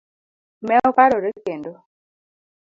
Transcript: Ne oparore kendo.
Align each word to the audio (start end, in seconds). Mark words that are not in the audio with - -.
Ne 0.67 0.75
oparore 0.89 1.31
kendo. 1.45 1.73